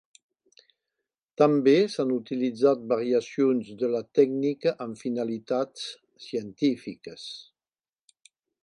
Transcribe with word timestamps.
També 1.41 1.73
s'han 1.95 2.13
utilitzat 2.15 2.81
variacions 2.95 3.69
de 3.83 3.91
la 3.97 4.03
tècnica 4.21 4.75
amb 4.87 5.01
finalitats 5.05 5.87
científiques. 6.31 7.31